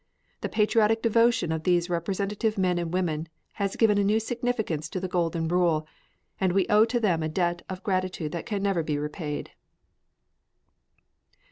The 0.39 0.49
patriotic 0.49 1.03
devotion 1.03 1.51
of 1.51 1.61
these 1.61 1.87
representative 1.87 2.57
men 2.57 2.79
and 2.79 2.91
women 2.91 3.27
has 3.61 3.75
given 3.75 3.99
a 3.99 4.03
new 4.03 4.19
significance 4.19 4.89
to 4.89 4.99
the 4.99 5.07
Golden 5.07 5.47
Rule, 5.47 5.85
and 6.39 6.53
we 6.53 6.65
owe 6.69 6.85
to 6.85 6.99
them 6.99 7.21
a 7.21 7.29
debt 7.29 7.61
of 7.69 7.83
gratitude 7.83 8.31
that 8.31 8.47
can 8.47 8.63
never 8.63 8.81
be 8.81 8.97
repaid. 8.97 9.51